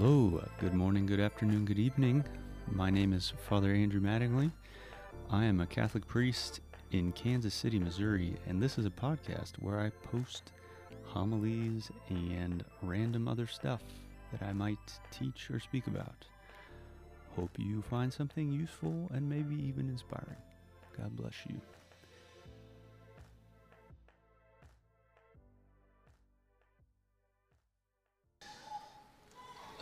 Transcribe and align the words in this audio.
Hello, 0.00 0.42
good 0.58 0.72
morning, 0.72 1.04
good 1.04 1.20
afternoon, 1.20 1.66
good 1.66 1.78
evening. 1.78 2.24
My 2.72 2.88
name 2.88 3.12
is 3.12 3.34
Father 3.46 3.74
Andrew 3.74 4.00
Mattingly. 4.00 4.50
I 5.28 5.44
am 5.44 5.60
a 5.60 5.66
Catholic 5.66 6.06
priest 6.06 6.60
in 6.92 7.12
Kansas 7.12 7.52
City, 7.52 7.78
Missouri, 7.78 8.34
and 8.46 8.62
this 8.62 8.78
is 8.78 8.86
a 8.86 8.90
podcast 8.90 9.58
where 9.58 9.78
I 9.78 9.90
post 10.10 10.52
homilies 11.02 11.90
and 12.08 12.64
random 12.80 13.28
other 13.28 13.46
stuff 13.46 13.82
that 14.32 14.40
I 14.40 14.54
might 14.54 14.78
teach 15.10 15.50
or 15.50 15.60
speak 15.60 15.86
about. 15.86 16.24
Hope 17.36 17.50
you 17.58 17.82
find 17.82 18.10
something 18.10 18.50
useful 18.50 19.10
and 19.12 19.28
maybe 19.28 19.54
even 19.54 19.90
inspiring. 19.90 20.40
God 20.96 21.14
bless 21.14 21.34
you. 21.46 21.60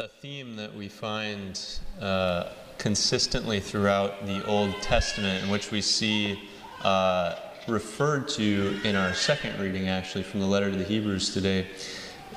A 0.00 0.06
theme 0.06 0.54
that 0.54 0.72
we 0.76 0.88
find 0.88 1.60
uh, 2.00 2.50
consistently 2.78 3.58
throughout 3.58 4.26
the 4.26 4.46
Old 4.46 4.80
Testament, 4.80 5.42
in 5.42 5.50
which 5.50 5.72
we 5.72 5.80
see 5.80 6.48
uh, 6.84 7.34
referred 7.66 8.28
to 8.28 8.78
in 8.84 8.94
our 8.94 9.12
second 9.12 9.58
reading, 9.58 9.88
actually, 9.88 10.22
from 10.22 10.38
the 10.38 10.46
letter 10.46 10.70
to 10.70 10.76
the 10.76 10.84
Hebrews 10.84 11.34
today, 11.34 11.66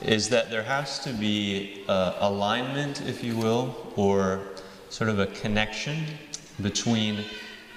is 0.02 0.28
that 0.30 0.50
there 0.50 0.64
has 0.64 0.98
to 1.02 1.14
be 1.14 1.84
uh, 1.88 2.16
alignment, 2.22 3.02
if 3.02 3.24
you 3.24 3.38
will, 3.38 3.94
or 3.96 4.42
sort 4.90 5.12
of 5.12 5.20
a 5.20 5.28
connection 5.28 6.04
between 6.64 7.24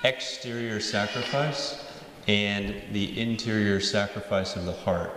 exterior 0.03 0.81
sacrifice 0.81 1.85
and 2.27 2.75
the 2.93 3.21
interior 3.21 3.81
sacrifice 3.81 4.57
of 4.57 4.65
the 4.65 4.73
heart. 4.73 5.13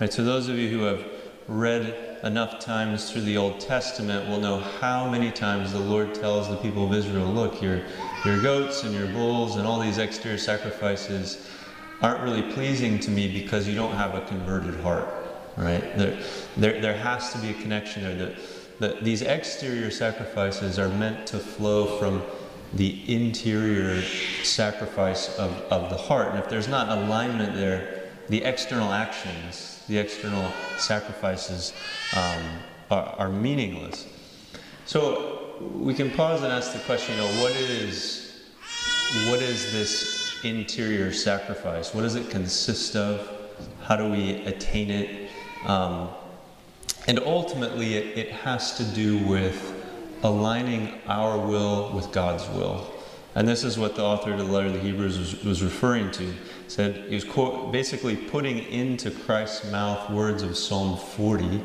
Right, 0.00 0.12
so, 0.12 0.22
those 0.22 0.48
of 0.48 0.58
you 0.58 0.68
who 0.68 0.84
have 0.84 1.04
read 1.48 2.18
enough 2.22 2.60
times 2.60 3.10
through 3.10 3.22
the 3.22 3.36
Old 3.36 3.60
Testament 3.60 4.28
will 4.28 4.38
know 4.38 4.58
how 4.58 5.08
many 5.08 5.30
times 5.30 5.72
the 5.72 5.78
Lord 5.78 6.14
tells 6.14 6.48
the 6.48 6.56
people 6.56 6.86
of 6.86 6.94
Israel, 6.94 7.26
look, 7.26 7.60
your, 7.60 7.82
your 8.24 8.40
goats 8.40 8.84
and 8.84 8.94
your 8.94 9.08
bulls 9.08 9.56
and 9.56 9.66
all 9.66 9.80
these 9.80 9.98
exterior 9.98 10.38
sacrifices 10.38 11.48
aren't 12.00 12.22
really 12.22 12.52
pleasing 12.52 12.98
to 13.00 13.10
me 13.10 13.32
because 13.32 13.66
you 13.66 13.74
don't 13.74 13.94
have 13.94 14.14
a 14.14 14.20
converted 14.22 14.78
heart. 14.80 15.08
Right? 15.56 15.96
There, 15.96 16.18
there, 16.56 16.80
there 16.80 16.96
has 16.96 17.32
to 17.32 17.38
be 17.38 17.50
a 17.50 17.54
connection 17.54 18.02
there. 18.02 18.14
That, 18.14 18.36
the, 18.78 18.98
these 19.02 19.22
exterior 19.22 19.90
sacrifices 19.90 20.78
are 20.78 20.88
meant 20.88 21.26
to 21.28 21.38
flow 21.38 21.98
from 21.98 22.22
the 22.74 23.14
interior 23.14 24.02
sacrifice 24.42 25.36
of, 25.38 25.52
of 25.70 25.90
the 25.90 25.96
heart. 25.96 26.28
And 26.28 26.38
if 26.38 26.48
there's 26.48 26.68
not 26.68 26.88
alignment 26.88 27.54
there, 27.54 28.01
the 28.32 28.42
external 28.44 28.90
actions 28.92 29.72
the 29.88 29.98
external 29.98 30.50
sacrifices 30.78 31.74
um, 32.16 32.42
are, 32.90 33.14
are, 33.18 33.28
meaningless. 33.28 34.06
So 34.86 35.54
we 35.74 35.92
can 35.92 36.10
pause 36.10 36.42
and 36.42 36.50
ask 36.50 36.72
the 36.72 36.78
question, 36.80 37.14
you 37.14 37.20
know, 37.20 37.42
what 37.42 37.52
is, 37.52 38.44
what 39.28 39.42
is 39.42 39.70
this 39.72 40.38
interior 40.44 41.12
sacrifice? 41.12 41.94
What 41.94 42.02
does 42.02 42.14
it 42.14 42.30
consist 42.30 42.96
of? 42.96 43.28
How 43.82 43.96
do 43.96 44.08
we 44.08 44.36
attain 44.46 44.90
it? 44.90 45.30
Um, 45.66 46.08
and 47.06 47.18
ultimately, 47.20 47.96
it, 47.96 48.16
it 48.16 48.32
has 48.32 48.76
to 48.78 48.84
do 48.84 49.18
with 49.26 49.74
aligning 50.22 50.94
our 51.06 51.36
will 51.36 51.92
with 51.92 52.12
God's 52.12 52.48
will. 52.48 52.90
And 53.34 53.46
this 53.48 53.64
is 53.64 53.78
what 53.78 53.96
the 53.96 54.02
author 54.02 54.32
of 54.32 54.38
the 54.38 54.44
letter 54.44 54.68
to 54.68 54.74
the 54.74 54.80
Hebrews 54.80 55.18
was, 55.18 55.44
was 55.44 55.62
referring 55.62 56.10
to. 56.12 56.34
Said 56.72 57.04
he 57.06 57.14
was 57.14 57.24
quote, 57.24 57.70
basically 57.70 58.16
putting 58.16 58.60
into 58.60 59.10
Christ's 59.10 59.70
mouth 59.70 60.08
words 60.08 60.42
of 60.42 60.56
Psalm 60.56 60.96
40. 60.96 61.60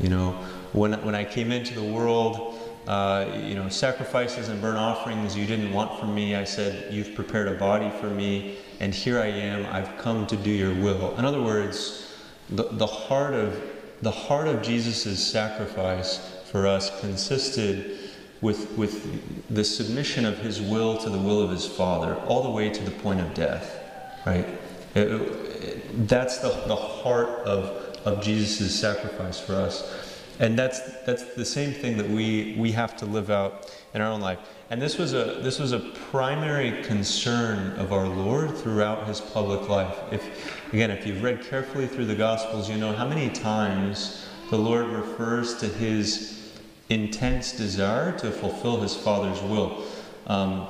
You 0.00 0.10
know, 0.10 0.32
when, 0.74 0.92
when 1.02 1.14
I 1.14 1.24
came 1.24 1.50
into 1.50 1.72
the 1.72 1.82
world, 1.82 2.60
uh, 2.86 3.24
you 3.42 3.54
know, 3.54 3.70
sacrifices 3.70 4.50
and 4.50 4.60
burnt 4.60 4.76
offerings 4.76 5.34
you 5.34 5.46
didn't 5.46 5.72
want 5.72 5.98
from 5.98 6.14
me. 6.14 6.36
I 6.36 6.44
said, 6.44 6.92
You've 6.92 7.14
prepared 7.14 7.48
a 7.48 7.54
body 7.54 7.90
for 8.02 8.10
me, 8.10 8.58
and 8.80 8.92
here 8.92 9.18
I 9.18 9.28
am. 9.28 9.64
I've 9.74 9.96
come 9.96 10.26
to 10.26 10.36
do 10.36 10.50
your 10.50 10.74
will. 10.74 11.16
In 11.16 11.24
other 11.24 11.40
words, 11.40 12.14
the, 12.50 12.64
the 12.64 12.86
heart 12.86 13.32
of 13.32 13.58
the 14.02 14.10
heart 14.10 14.46
of 14.46 14.60
Jesus' 14.60 15.26
sacrifice 15.26 16.18
for 16.52 16.66
us 16.66 17.00
consisted 17.00 17.98
with, 18.42 18.70
with 18.72 19.48
the 19.48 19.64
submission 19.64 20.26
of 20.26 20.36
his 20.36 20.60
will 20.60 20.98
to 20.98 21.08
the 21.08 21.16
will 21.16 21.40
of 21.40 21.48
his 21.50 21.66
Father, 21.66 22.14
all 22.26 22.42
the 22.42 22.50
way 22.50 22.68
to 22.68 22.84
the 22.84 22.90
point 22.90 23.20
of 23.20 23.32
death, 23.32 23.80
right? 24.26 24.46
It, 24.94 25.10
it, 25.10 26.08
that's 26.08 26.38
the, 26.38 26.48
the 26.66 26.76
heart 26.76 27.28
of, 27.46 27.96
of 28.04 28.22
Jesus' 28.22 28.78
sacrifice 28.78 29.40
for 29.40 29.54
us. 29.54 30.12
And 30.40 30.58
that's, 30.58 30.80
that's 31.04 31.34
the 31.34 31.44
same 31.44 31.72
thing 31.72 31.96
that 31.96 32.08
we, 32.08 32.56
we 32.58 32.72
have 32.72 32.96
to 32.96 33.06
live 33.06 33.30
out 33.30 33.72
in 33.94 34.00
our 34.00 34.10
own 34.10 34.20
life. 34.20 34.38
And 34.70 34.82
this 34.82 34.98
was, 34.98 35.12
a, 35.12 35.38
this 35.42 35.58
was 35.60 35.72
a 35.72 35.78
primary 35.78 36.82
concern 36.82 37.78
of 37.78 37.92
our 37.92 38.08
Lord 38.08 38.56
throughout 38.56 39.06
his 39.06 39.20
public 39.20 39.68
life. 39.68 39.96
If, 40.10 40.72
again, 40.72 40.90
if 40.90 41.06
you've 41.06 41.22
read 41.22 41.44
carefully 41.44 41.86
through 41.86 42.06
the 42.06 42.14
Gospels, 42.16 42.68
you 42.68 42.76
know 42.76 42.92
how 42.92 43.06
many 43.06 43.30
times 43.30 44.26
the 44.50 44.58
Lord 44.58 44.86
refers 44.86 45.58
to 45.58 45.66
his 45.66 46.52
intense 46.88 47.52
desire 47.52 48.18
to 48.18 48.30
fulfill 48.30 48.80
his 48.80 48.94
Father's 48.96 49.40
will. 49.42 49.84
Um, 50.26 50.66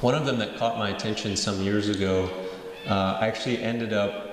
one 0.00 0.14
of 0.14 0.24
them 0.24 0.38
that 0.38 0.56
caught 0.56 0.78
my 0.78 0.90
attention 0.90 1.36
some 1.36 1.60
years 1.62 1.88
ago, 1.88 2.30
uh, 2.86 3.18
I 3.20 3.28
actually 3.28 3.62
ended 3.62 3.92
up 3.92 4.32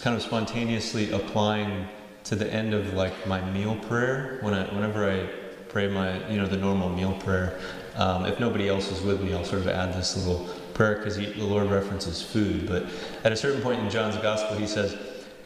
kind 0.00 0.16
of 0.16 0.22
spontaneously 0.22 1.10
applying 1.12 1.88
to 2.24 2.36
the 2.36 2.52
end 2.52 2.74
of 2.74 2.94
like 2.94 3.26
my 3.26 3.40
meal 3.50 3.76
prayer 3.76 4.38
when 4.42 4.54
I, 4.54 4.64
whenever 4.72 5.10
I 5.10 5.28
pray 5.68 5.88
my 5.88 6.26
you 6.28 6.36
know 6.36 6.46
the 6.46 6.56
normal 6.56 6.88
meal 6.88 7.14
prayer. 7.20 7.58
Um, 7.96 8.24
if 8.26 8.40
nobody 8.40 8.68
else 8.68 8.90
is 8.90 9.02
with 9.02 9.20
me, 9.20 9.34
I'll 9.34 9.44
sort 9.44 9.62
of 9.62 9.68
add 9.68 9.94
this 9.94 10.16
little 10.16 10.46
prayer 10.74 10.96
because 10.96 11.16
the 11.16 11.34
Lord 11.36 11.70
references 11.70 12.22
food. 12.22 12.68
But 12.68 12.86
at 13.24 13.32
a 13.32 13.36
certain 13.36 13.60
point 13.60 13.80
in 13.80 13.90
John's 13.90 14.16
Gospel, 14.16 14.56
he 14.56 14.66
says, 14.66 14.96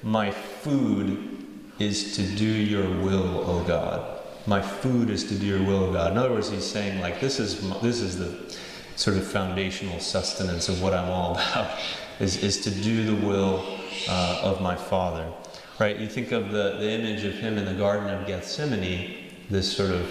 "My 0.03 0.31
food 0.31 1.45
is 1.79 2.15
to 2.17 2.23
do 2.23 2.45
your 2.45 2.89
will, 3.01 3.51
O 3.51 3.65
God." 3.65 4.17
my 4.47 4.63
food 4.63 5.11
is 5.11 5.25
to 5.25 5.35
do 5.35 5.47
your 5.47 5.63
will 5.63 5.87
of 5.87 5.93
God. 5.93 6.13
In 6.13 6.19
other 6.19 6.31
words, 6.31 6.51
he's 6.51 6.65
saying 6.65 7.01
like 7.01 7.21
this 7.21 7.41
is 7.41 7.69
this 7.81 8.01
is 8.01 8.19
the 8.19 8.57
sort 8.97 9.17
of 9.17 9.27
foundational 9.27 10.01
sustenance 10.01 10.69
of 10.69 10.83
what 10.83 10.93
I'm 10.93 11.09
all 11.09 11.33
about 11.35 11.79
is, 12.19 12.43
is 12.43 12.61
to 12.63 12.71
do 12.71 13.05
the 13.05 13.27
will 13.27 13.65
uh, 14.09 14.41
of 14.43 14.61
my 14.61 14.75
Father. 14.75 15.31
Right? 15.79 15.99
You 15.99 16.09
think 16.09 16.33
of 16.33 16.51
the, 16.51 16.77
the 16.79 16.91
image 16.91 17.25
of 17.25 17.35
him 17.35 17.59
in 17.59 17.67
the 17.67 17.75
Garden 17.75 18.09
of 18.09 18.27
Gethsemane, 18.27 19.33
this 19.51 19.77
sort 19.77 19.91
of 19.91 20.09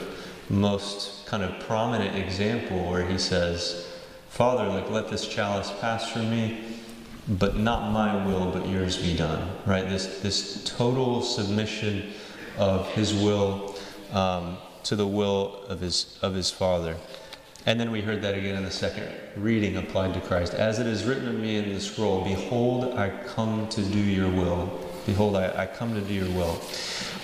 most 0.50 1.26
kind 1.26 1.44
of 1.44 1.60
prominent 1.62 2.16
example 2.16 2.86
where 2.86 3.06
he 3.06 3.18
says, 3.18 3.88
Father, 4.30 4.68
like 4.68 4.90
let 4.92 5.10
this 5.10 5.28
chalice 5.28 5.72
pass 5.82 6.12
from 6.12 6.30
me, 6.30 6.80
but 7.28 7.58
not 7.58 7.92
my 7.92 8.24
will, 8.26 8.52
but 8.52 8.68
yours 8.68 8.98
be 8.98 9.16
done. 9.16 9.50
Right? 9.66 9.90
This 9.90 10.20
this 10.20 10.64
total 10.64 11.24
submission 11.24 12.14
of 12.58 12.88
his 12.90 13.14
will 13.14 13.76
um, 14.12 14.58
to 14.84 14.96
the 14.96 15.08
will 15.08 15.64
of 15.68 15.80
his, 15.80 16.18
of 16.22 16.34
his 16.36 16.52
Father. 16.52 16.96
And 17.66 17.80
then 17.80 17.92
we 17.92 18.02
heard 18.02 18.22
that 18.22 18.36
again 18.36 18.56
in 18.56 18.64
the 18.64 18.72
second 18.72 19.10
reading 19.36 19.78
applied 19.78 20.14
to 20.14 20.22
Christ. 20.22 20.54
As 20.54 20.80
it 20.80 20.86
is 20.86 21.04
written 21.04 21.28
of 21.28 21.36
me 21.36 21.58
in 21.58 21.74
the 21.74 21.82
scroll, 21.82 22.24
Behold, 22.24 22.94
I 22.94 23.10
come 23.26 23.68
to 23.70 23.82
do 23.82 24.00
your 24.00 24.30
will. 24.30 24.80
Behold, 25.06 25.36
I, 25.36 25.64
I 25.64 25.66
come 25.66 25.96
to 25.96 26.02
do 26.02 26.14
your 26.14 26.30
will. 26.30 26.62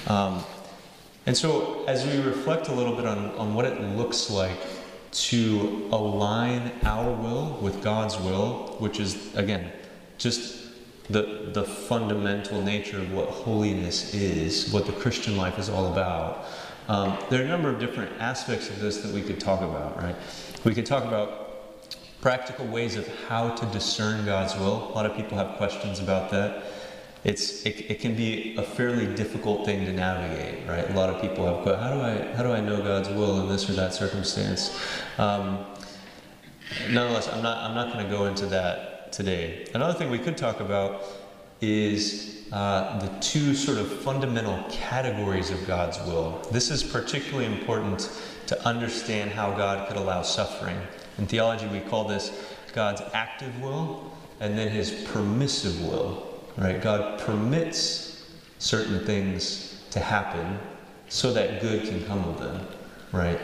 Um, 0.07 0.43
and 1.27 1.37
so, 1.37 1.85
as 1.85 2.05
we 2.05 2.19
reflect 2.21 2.69
a 2.69 2.73
little 2.73 2.95
bit 2.95 3.05
on, 3.05 3.29
on 3.37 3.53
what 3.53 3.65
it 3.65 3.79
looks 3.95 4.31
like 4.31 4.57
to 5.11 5.87
align 5.91 6.71
our 6.83 7.11
will 7.11 7.59
with 7.61 7.83
God's 7.83 8.17
will, 8.17 8.75
which 8.79 8.99
is, 8.99 9.35
again, 9.35 9.71
just 10.17 10.61
the, 11.09 11.51
the 11.53 11.63
fundamental 11.63 12.61
nature 12.61 12.97
of 12.97 13.13
what 13.13 13.29
holiness 13.29 14.13
is, 14.15 14.71
what 14.71 14.87
the 14.87 14.93
Christian 14.93 15.37
life 15.37 15.59
is 15.59 15.69
all 15.69 15.91
about. 15.91 16.45
Um, 16.87 17.17
there 17.29 17.41
are 17.41 17.45
a 17.45 17.47
number 17.47 17.69
of 17.69 17.79
different 17.79 18.11
aspects 18.19 18.69
of 18.69 18.79
this 18.79 18.97
that 19.01 19.13
we 19.13 19.21
could 19.21 19.39
talk 19.39 19.61
about, 19.61 19.97
right? 20.01 20.15
We 20.63 20.73
could 20.73 20.85
talk 20.85 21.05
about 21.05 21.41
practical 22.21 22.65
ways 22.67 22.95
of 22.95 23.07
how 23.27 23.49
to 23.49 23.65
discern 23.67 24.25
God's 24.25 24.55
will. 24.55 24.89
A 24.89 24.93
lot 24.93 25.05
of 25.05 25.15
people 25.15 25.37
have 25.37 25.57
questions 25.57 25.99
about 25.99 26.31
that. 26.31 26.63
It's 27.23 27.65
it, 27.65 27.91
it 27.91 27.99
can 27.99 28.15
be 28.15 28.55
a 28.57 28.63
fairly 28.63 29.05
difficult 29.15 29.65
thing 29.65 29.85
to 29.85 29.93
navigate, 29.93 30.67
right? 30.67 30.89
A 30.89 30.93
lot 30.93 31.09
of 31.09 31.21
people 31.21 31.45
have 31.45 31.79
how 31.79 31.93
do 31.93 32.01
I 32.01 32.33
how 32.35 32.43
do 32.43 32.51
I 32.51 32.61
know 32.61 32.81
God's 32.81 33.09
will 33.09 33.41
in 33.41 33.49
this 33.49 33.69
or 33.69 33.73
that 33.73 33.93
circumstance? 33.93 34.79
Um, 35.19 35.65
nonetheless, 36.89 37.27
I'm 37.27 37.43
not 37.43 37.57
I'm 37.57 37.75
not 37.75 37.93
going 37.93 38.03
to 38.03 38.11
go 38.11 38.25
into 38.25 38.47
that 38.47 39.11
today. 39.11 39.67
Another 39.75 39.93
thing 39.93 40.09
we 40.09 40.17
could 40.17 40.37
talk 40.37 40.61
about 40.61 41.03
is 41.61 42.47
uh, 42.51 42.99
the 42.99 43.19
two 43.19 43.53
sort 43.55 43.77
of 43.77 43.89
fundamental 44.01 44.63
categories 44.69 45.51
of 45.51 45.65
God's 45.65 45.97
will. 45.99 46.41
This 46.51 46.69
is 46.69 46.83
particularly 46.83 47.45
important 47.45 48.11
to 48.47 48.65
understand 48.67 49.31
how 49.31 49.51
God 49.51 49.87
could 49.87 49.97
allow 49.97 50.21
suffering. 50.21 50.77
In 51.17 51.27
theology, 51.27 51.67
we 51.67 51.79
call 51.79 52.05
this 52.05 52.31
God's 52.73 53.01
active 53.13 53.61
will 53.61 54.11
and 54.39 54.57
then 54.57 54.69
his 54.69 54.91
permissive 55.13 55.81
will. 55.85 56.43
Right? 56.57 56.81
God 56.81 57.19
permits 57.19 58.25
certain 58.59 59.05
things 59.05 59.83
to 59.91 59.99
happen 59.99 60.59
so 61.07 61.33
that 61.33 61.61
good 61.61 61.83
can 61.83 62.03
come 62.05 62.23
of 62.23 62.39
them, 62.39 62.65
right? 63.11 63.39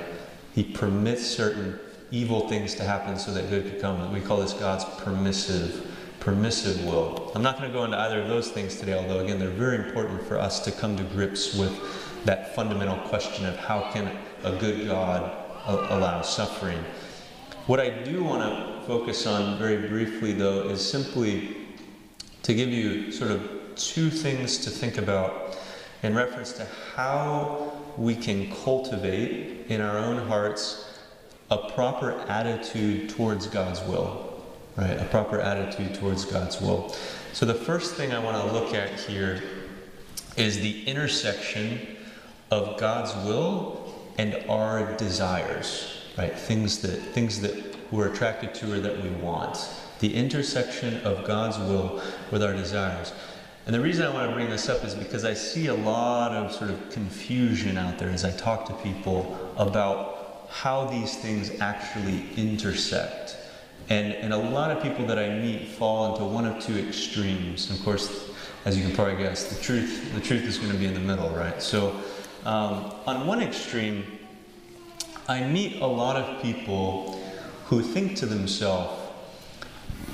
He 0.56 0.64
permits 0.64 1.26
certain 1.26 1.80
evil 2.12 2.48
things 2.48 2.74
to 2.76 2.84
happen 2.84 3.18
so 3.18 3.34
that 3.34 3.50
good 3.50 3.66
could 3.66 3.82
come. 3.82 4.14
We 4.14 4.22
call 4.22 4.38
this 4.38 4.54
God's 4.54 4.86
permissive, 5.04 5.97
permissive 6.28 6.84
will. 6.84 7.32
I'm 7.36 7.42
not 7.42 7.58
going 7.58 7.72
to 7.72 7.74
go 7.74 7.86
into 7.86 7.98
either 7.98 8.20
of 8.20 8.28
those 8.28 8.52
things 8.52 8.78
today, 8.78 8.92
although 8.92 9.20
again 9.20 9.40
they're 9.40 9.48
very 9.48 9.78
important 9.78 10.22
for 10.28 10.38
us 10.38 10.60
to 10.66 10.74
come 10.74 10.98
to 10.98 11.04
grips 11.04 11.56
with 11.56 11.74
that 12.26 12.54
fundamental 12.54 12.98
question 13.08 13.46
of 13.46 13.56
how 13.56 13.90
can 13.94 14.14
a 14.44 14.52
good 14.58 14.88
God 14.88 15.32
allow 15.66 16.22
suffering. 16.22 16.80
What 17.68 17.80
I 17.80 18.04
do 18.04 18.26
want 18.26 18.44
to 18.44 18.86
focus 18.86 19.26
on 19.26 19.58
very 19.58 19.88
briefly, 19.88 20.34
though, 20.34 20.68
is 20.68 20.86
simply 20.86 21.56
to 22.44 22.54
give 22.54 22.68
you 22.68 23.10
sort 23.10 23.32
of 23.32 23.50
two 23.78 24.10
things 24.10 24.58
to 24.66 24.70
think 24.70 24.98
about 24.98 25.58
in 26.04 26.14
reference 26.14 26.52
to 26.54 26.68
how 26.94 27.72
we 27.98 28.14
can 28.14 28.54
cultivate 28.66 29.68
in 29.70 29.80
our 29.80 29.98
own 29.98 30.28
hearts 30.28 31.00
a 31.52 31.58
proper 31.72 32.20
attitude 32.28 33.12
towards 33.12 33.48
God's 33.48 33.80
will, 33.84 34.37
right? 34.78 35.00
A 35.00 35.06
proper 35.06 35.40
attitude 35.42 35.96
towards 35.96 36.24
God's 36.26 36.62
will. 36.62 36.96
So, 37.34 37.46
the 37.46 37.54
first 37.54 37.96
thing 37.96 38.14
I 38.14 38.20
want 38.20 38.38
to 38.38 38.54
look 38.54 38.74
at 38.74 39.00
here 39.00 39.42
is 40.38 40.60
the 40.60 40.86
intersection 40.86 41.98
of 42.52 42.80
God's 42.80 43.14
will 43.26 43.96
and 44.18 44.36
our 44.50 44.96
desires, 44.98 46.02
right? 46.18 46.38
Things 46.38 46.80
that, 46.80 46.98
things 46.98 47.42
that 47.42 47.76
we're 47.92 48.12
attracted 48.12 48.54
to 48.56 48.74
or 48.74 48.80
that 48.80 49.02
we 49.02 49.10
want. 49.10 49.58
The 50.00 50.14
intersection 50.14 50.98
of 51.02 51.26
God's 51.26 51.58
will 51.58 52.02
with 52.32 52.44
our 52.44 52.54
desires. 52.54 53.14
And 53.66 53.74
the 53.74 53.82
reason 53.82 54.06
I 54.06 54.14
want 54.14 54.30
to 54.30 54.36
bring 54.36 54.50
this 54.50 54.70
up 54.70 54.84
is 54.86 54.96
because 54.96 55.26
I 55.26 55.34
see 55.34 55.68
a 55.68 55.74
lot 55.74 56.32
of 56.32 56.54
sort 56.54 56.70
of 56.70 56.90
confusion 56.92 57.78
out 57.78 57.98
there 57.98 58.10
as 58.10 58.24
I 58.24 58.32
talk 58.32 58.66
to 58.68 58.74
people 58.76 59.38
about 59.58 60.48
how 60.50 60.86
these 60.86 61.18
things 61.18 61.60
actually 61.60 62.24
intersect. 62.38 63.36
And, 63.90 64.14
and 64.14 64.34
a 64.34 64.38
lot 64.38 64.72
of 64.72 64.84
people 64.84 65.06
that 65.08 65.18
I 65.18 65.30
meet 65.40 65.70
fall 65.70 66.14
into 66.14 66.26
one 66.26 66.46
of 66.46 66.64
two 66.64 66.78
extremes. 66.78 67.70
And 67.70 67.80
of 67.80 67.86
course, 67.86 68.30
as 68.66 68.78
you 68.78 68.84
can 68.84 68.94
probably 68.94 69.16
guess, 69.16 69.46
the 69.46 69.62
truth, 69.64 70.14
the 70.14 70.20
truth 70.20 70.44
is 70.44 70.58
going 70.58 70.72
to 70.72 70.78
be 70.78 70.86
in 70.86 70.94
the 70.94 71.00
middle, 71.00 71.30
right? 71.30 71.62
So, 71.62 72.00
um, 72.44 72.94
on 73.06 73.28
one 73.28 73.42
extreme, 73.42 74.06
I 75.28 75.44
meet 75.44 75.82
a 75.82 75.88
lot 75.88 76.16
of 76.16 76.42
people 76.42 77.22
who 77.66 77.82
think 77.82 78.16
to 78.18 78.26
themselves, 78.26 78.94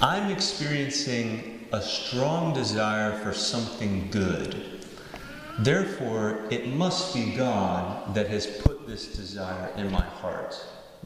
I'm 0.01 0.31
experiencing 0.31 1.67
a 1.71 1.81
strong 1.81 2.53
desire 2.53 3.17
for 3.19 3.33
something 3.33 4.09
good. 4.11 4.85
Therefore, 5.59 6.45
it 6.49 6.67
must 6.67 7.13
be 7.13 7.35
God 7.35 8.13
that 8.15 8.27
has 8.27 8.45
put 8.45 8.87
this 8.87 9.15
desire 9.15 9.71
in 9.77 9.91
my 9.91 10.01
heart 10.01 10.55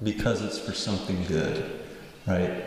because 0.04 0.42
it's 0.42 0.60
for 0.60 0.74
something 0.74 1.24
good, 1.26 1.82
right? 2.28 2.64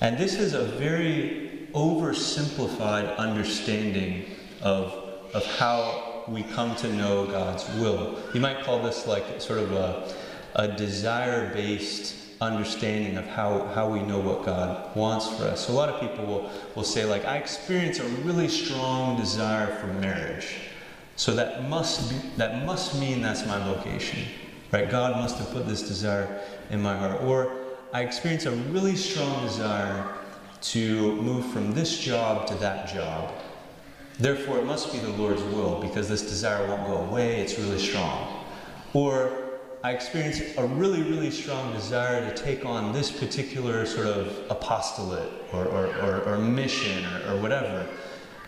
And 0.00 0.18
this 0.18 0.34
is 0.34 0.52
a 0.54 0.64
very 0.64 1.68
oversimplified 1.74 3.16
understanding 3.16 4.26
of, 4.60 4.92
of 5.32 5.44
how 5.56 6.24
we 6.28 6.42
come 6.42 6.76
to 6.76 6.92
know 6.92 7.26
God's 7.26 7.68
will. 7.76 8.18
You 8.34 8.40
might 8.40 8.62
call 8.64 8.82
this 8.82 9.06
like 9.06 9.40
sort 9.40 9.58
of 9.58 9.72
a, 9.72 10.14
a 10.54 10.68
desire 10.68 11.52
based 11.54 12.16
understanding 12.40 13.16
of 13.16 13.26
how, 13.26 13.66
how 13.68 13.88
we 13.88 14.02
know 14.02 14.18
what 14.18 14.44
God 14.44 14.94
wants 14.96 15.28
for 15.28 15.44
us. 15.44 15.68
A 15.68 15.72
lot 15.72 15.88
of 15.88 16.00
people 16.00 16.26
will, 16.26 16.50
will 16.74 16.84
say, 16.84 17.04
like, 17.04 17.24
I 17.24 17.36
experience 17.36 18.00
a 18.00 18.08
really 18.24 18.48
strong 18.48 19.16
desire 19.16 19.68
for 19.76 19.86
marriage. 19.86 20.56
So 21.14 21.34
that 21.36 21.68
must 21.68 22.10
be, 22.10 22.16
that 22.36 22.66
must 22.66 22.98
mean 22.98 23.22
that's 23.22 23.46
my 23.46 23.58
vocation. 23.60 24.24
Right? 24.72 24.90
God 24.90 25.16
must 25.16 25.38
have 25.38 25.50
put 25.50 25.68
this 25.68 25.82
desire 25.82 26.40
in 26.70 26.82
my 26.82 26.96
heart. 26.96 27.22
Or 27.22 27.61
I 27.94 28.00
experience 28.04 28.46
a 28.46 28.52
really 28.52 28.96
strong 28.96 29.44
desire 29.44 30.14
to 30.62 31.16
move 31.16 31.44
from 31.52 31.72
this 31.72 31.98
job 31.98 32.46
to 32.46 32.54
that 32.54 32.88
job. 32.88 33.34
Therefore, 34.18 34.58
it 34.58 34.64
must 34.64 34.92
be 34.92 34.98
the 34.98 35.10
Lord's 35.10 35.42
will 35.42 35.78
because 35.78 36.08
this 36.08 36.22
desire 36.22 36.66
won't 36.66 36.86
go 36.86 36.96
away, 36.96 37.40
it's 37.40 37.58
really 37.58 37.78
strong. 37.78 38.44
Or 38.94 39.30
I 39.84 39.92
experienced 39.92 40.42
a 40.56 40.66
really, 40.66 41.02
really 41.02 41.30
strong 41.30 41.74
desire 41.74 42.32
to 42.32 42.42
take 42.42 42.64
on 42.64 42.94
this 42.94 43.10
particular 43.10 43.84
sort 43.84 44.06
of 44.06 44.42
apostolate 44.48 45.30
or, 45.52 45.66
or, 45.66 45.86
or, 45.98 46.22
or 46.22 46.38
mission 46.38 47.04
or, 47.04 47.34
or 47.34 47.40
whatever. 47.42 47.86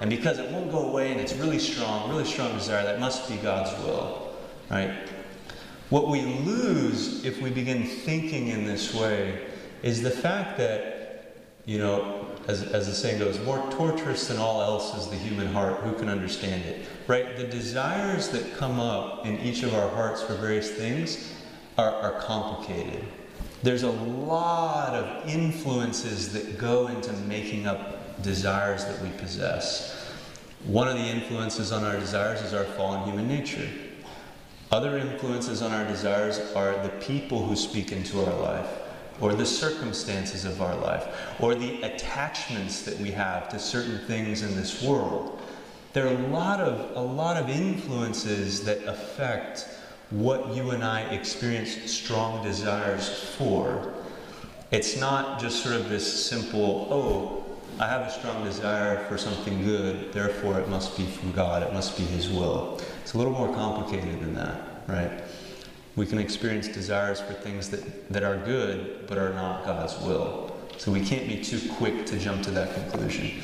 And 0.01 0.09
because 0.09 0.39
it 0.39 0.51
won't 0.53 0.71
go 0.71 0.89
away 0.89 1.13
and 1.13 1.21
it's 1.21 1.35
really 1.35 1.59
strong, 1.59 2.09
really 2.09 2.25
strong 2.25 2.53
desire, 2.55 2.83
that 2.85 2.99
must 2.99 3.29
be 3.29 3.37
God's 3.37 3.73
will, 3.85 4.33
right? 4.71 4.95
What 5.91 6.09
we 6.09 6.23
lose 6.23 7.25
if 7.25 7.41
we 7.43 7.51
begin 7.51 7.85
thinking 7.85 8.49
in 8.49 8.65
this 8.65 8.95
way 8.95 9.47
is 9.83 10.03
the 10.03 10.11
fact 10.11 10.57
that, 10.59 11.37
you 11.67 11.79
know, 11.79 12.27
as, 12.49 12.63
as 12.63 12.87
the 12.87 12.95
saying 12.95 13.19
goes, 13.19 13.39
more 13.41 13.59
torturous 13.71 14.29
than 14.29 14.39
all 14.39 14.63
else 14.63 14.95
is 14.97 15.09
the 15.09 15.17
human 15.17 15.47
heart. 15.53 15.77
Who 15.81 15.93
can 15.93 16.09
understand 16.09 16.65
it? 16.65 16.87
Right? 17.07 17.37
The 17.37 17.47
desires 17.47 18.29
that 18.31 18.57
come 18.57 18.81
up 18.81 19.27
in 19.27 19.39
each 19.41 19.63
of 19.63 19.75
our 19.75 19.89
hearts 19.91 20.23
for 20.23 20.35
various 20.35 20.71
things 20.71 21.35
are, 21.77 21.93
are 21.93 22.21
complicated. 22.21 23.05
There's 23.63 23.83
a 23.83 23.91
lot 23.91 24.95
of 24.95 25.29
influences 25.29 26.33
that 26.33 26.59
go 26.59 26.89
into 26.89 27.13
making 27.13 27.67
up 27.67 28.23
desires 28.23 28.85
that 28.85 29.01
we 29.03 29.09
possess. 29.11 30.13
One 30.65 30.89
of 30.89 30.95
the 30.95 31.05
influences 31.05 31.73
on 31.73 31.85
our 31.85 31.99
desires 31.99 32.43
is 32.43 32.55
our 32.55 32.65
fallen 32.65 33.05
human 33.05 33.29
nature. 33.29 33.69
Other 34.71 34.99
influences 34.99 35.63
on 35.63 35.73
our 35.73 35.85
desires 35.85 36.39
are 36.55 36.83
the 36.83 36.89
people 37.01 37.47
who 37.47 37.57
speak 37.57 37.93
into 37.93 38.25
our 38.25 38.35
life 38.41 38.69
or 39.21 39.35
the 39.35 39.47
circumstances 39.47 40.45
of 40.45 40.61
our 40.61 40.75
life, 40.77 41.07
or 41.41 41.55
the 41.55 41.81
attachments 41.83 42.83
that 42.83 42.99
we 42.99 43.11
have 43.11 43.49
to 43.49 43.59
certain 43.59 43.99
things 44.07 44.43
in 44.43 44.57
this 44.57 44.83
world. 44.83 45.41
There 45.93 46.07
are 46.07 46.15
a 46.15 46.29
lot 46.29 46.61
of, 46.61 46.97
a 46.97 47.01
lot 47.01 47.37
of 47.37 47.49
influences 47.49 48.65
that 48.65 48.83
affect 48.85 49.69
what 50.11 50.55
you 50.55 50.71
and 50.71 50.83
I 50.83 51.03
experience 51.13 51.91
strong 51.91 52.43
desires 52.43 53.09
for. 53.37 53.95
It's 54.73 54.99
not 54.99 55.41
just 55.41 55.63
sort 55.63 55.77
of 55.77 55.89
this 55.89 56.27
simple, 56.27 56.89
oh, 56.91 57.44
I 57.79 57.89
have 57.89 58.03
a 58.03 58.11
strong 58.11 58.45
desire 58.45 59.05
for 59.07 59.19
something 59.19 59.65
good, 59.65 60.13
therefore 60.13 60.61
it 60.61 60.69
must 60.69 60.97
be 60.97 61.05
from 61.07 61.33
God, 61.33 61.63
it 61.63 61.73
must 61.73 61.97
be 61.97 62.05
His 62.05 62.29
will. 62.29 62.81
It's 63.03 63.15
a 63.15 63.19
little 63.19 63.33
more 63.33 63.53
complicated 63.55 64.21
than 64.21 64.35
that, 64.35 64.61
right? 64.87 65.23
we 65.97 66.07
can 66.07 66.19
experience 66.19 66.69
desires 66.69 67.21
for 67.21 67.35
things 67.35 67.71
that, 67.71 68.13
that 68.13 68.23
are 68.23 68.37
good 68.39 69.07
but 69.07 69.19
are 69.19 69.33
not 69.33 69.65
God's 69.65 69.97
will. 70.01 70.57
So 70.77 70.91
we 70.91 71.05
can't 71.05 71.29
be 71.29 71.43
too 71.43 71.61
quick 71.75 72.05
to 72.07 72.19
jump 72.19 72.43
to 72.45 72.51
that 72.53 72.75
conclusion. 72.75 73.41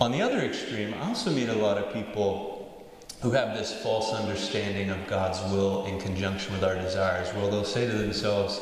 On 0.00 0.10
the 0.10 0.22
other 0.22 0.38
extreme, 0.38 0.94
I 0.94 1.08
also 1.08 1.30
meet 1.30 1.48
a 1.48 1.54
lot 1.54 1.76
of 1.76 1.92
people 1.92 2.88
who 3.20 3.30
have 3.32 3.56
this 3.56 3.82
false 3.82 4.12
understanding 4.14 4.90
of 4.90 5.06
God's 5.06 5.40
will 5.52 5.84
in 5.86 6.00
conjunction 6.00 6.54
with 6.54 6.64
our 6.64 6.74
desires, 6.74 7.32
where 7.34 7.48
they'll 7.50 7.64
say 7.64 7.86
to 7.86 7.92
themselves, 7.92 8.60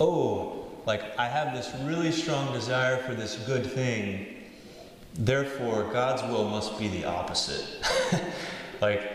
Oh, 0.00 0.55
like 0.86 1.18
I 1.18 1.28
have 1.28 1.54
this 1.54 1.72
really 1.82 2.12
strong 2.12 2.52
desire 2.52 2.96
for 2.98 3.14
this 3.14 3.36
good 3.46 3.66
thing, 3.66 4.26
therefore 5.14 5.90
God's 5.92 6.22
will 6.22 6.48
must 6.48 6.78
be 6.78 6.88
the 6.88 7.04
opposite. 7.04 7.66
like, 8.80 9.12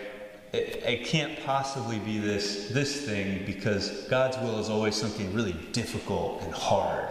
it, 0.53 0.83
it, 0.85 1.05
can't 1.05 1.41
possibly 1.45 1.97
be 1.99 2.19
this 2.19 2.67
this 2.69 3.05
thing 3.05 3.45
because 3.45 4.01
God's 4.09 4.37
will 4.39 4.59
is 4.59 4.69
always 4.69 4.95
something 4.95 5.33
really 5.33 5.55
difficult 5.71 6.41
and 6.43 6.53
hard, 6.53 7.07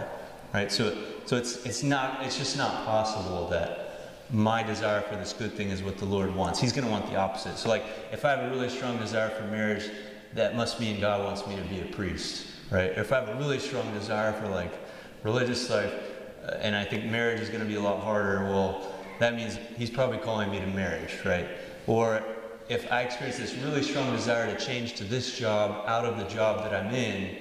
right? 0.52 0.70
So 0.70 0.94
so 1.24 1.36
it's 1.36 1.64
it's 1.64 1.82
not 1.82 2.22
it's 2.22 2.36
just 2.36 2.58
not 2.58 2.84
possible 2.84 3.48
that 3.48 3.86
my 4.30 4.62
desire 4.62 5.00
for 5.00 5.16
this 5.16 5.32
good 5.32 5.52
thing 5.54 5.70
is 5.70 5.82
what 5.82 5.96
the 5.96 6.04
Lord 6.04 6.34
wants. 6.34 6.60
He's 6.60 6.72
going 6.72 6.84
to 6.84 6.90
want 6.90 7.06
the 7.10 7.16
opposite. 7.16 7.56
So 7.56 7.70
like 7.70 7.84
if 8.12 8.24
I 8.26 8.30
have 8.30 8.52
a 8.52 8.54
really 8.54 8.68
strong 8.68 8.98
desire 8.98 9.30
for 9.30 9.44
marriage, 9.44 9.90
that 10.34 10.54
must 10.54 10.78
mean 10.78 11.00
God 11.00 11.24
wants 11.24 11.46
me 11.46 11.56
to 11.56 11.62
be 11.62 11.80
a 11.80 11.86
priest, 11.86 12.46
right? 12.70 12.90
If 12.96 13.12
I 13.12 13.20
have 13.20 13.28
a 13.28 13.34
really 13.36 13.58
strong 13.58 13.92
desire 13.92 14.32
for 14.32 14.48
like 14.48 14.72
religious 15.22 15.68
life, 15.70 15.92
uh, 16.44 16.56
and 16.60 16.74
I 16.74 16.84
think 16.84 17.04
marriage 17.04 17.40
is 17.40 17.48
going 17.48 17.60
to 17.60 17.66
be 17.66 17.74
a 17.74 17.80
lot 17.80 18.02
harder, 18.02 18.44
well, 18.44 18.94
that 19.18 19.34
means 19.34 19.58
He's 19.76 19.90
probably 19.90 20.18
calling 20.18 20.50
me 20.50 20.60
to 20.60 20.66
marriage, 20.66 21.18
right? 21.24 21.48
Or 21.86 22.22
if 22.68 22.90
I 22.92 23.02
experience 23.02 23.38
this 23.38 23.54
really 23.54 23.82
strong 23.82 24.14
desire 24.14 24.54
to 24.54 24.64
change 24.64 24.94
to 24.94 25.04
this 25.04 25.36
job 25.36 25.84
out 25.86 26.04
of 26.04 26.18
the 26.18 26.24
job 26.24 26.62
that 26.62 26.72
I'm 26.72 26.94
in, 26.94 27.36